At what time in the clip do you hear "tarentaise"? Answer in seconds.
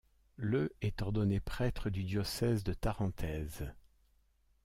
2.73-3.71